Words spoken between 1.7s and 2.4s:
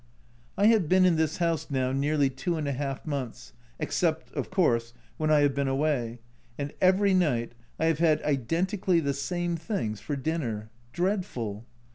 nearly